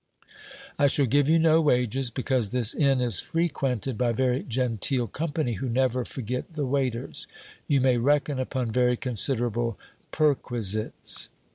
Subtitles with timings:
[0.79, 5.53] I shall give you no wages, because this inn is frequented by very genteel company,
[5.61, 7.27] who never forget the waiters.
[7.67, 9.77] You may reckon upon very' considerable
[10.11, 11.29] perquisites.